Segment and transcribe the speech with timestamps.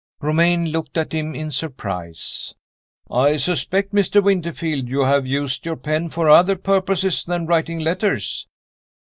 [0.19, 2.55] Romayne looked at him in surprise.
[3.11, 4.19] "I suspect, Mr.
[4.23, 8.47] Winterfield, you have used your pen for other purposes than writing letters."